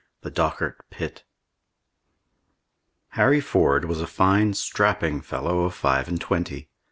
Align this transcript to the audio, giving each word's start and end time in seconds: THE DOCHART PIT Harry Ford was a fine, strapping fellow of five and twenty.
THE 0.21 0.31
DOCHART 0.31 0.89
PIT 0.89 1.25
Harry 3.09 3.39
Ford 3.39 3.85
was 3.85 4.01
a 4.01 4.07
fine, 4.07 4.55
strapping 4.55 5.21
fellow 5.21 5.59
of 5.65 5.75
five 5.75 6.07
and 6.07 6.19
twenty. 6.19 6.69